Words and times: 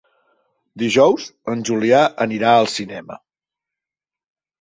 Dijous 0.83 1.27
en 1.53 1.61
Julià 1.69 1.99
anirà 2.25 2.55
al 2.61 2.69
cinema. 2.77 3.19